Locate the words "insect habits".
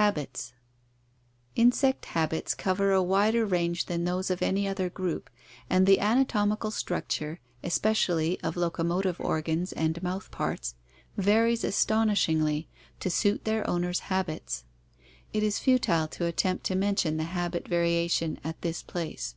1.64-2.54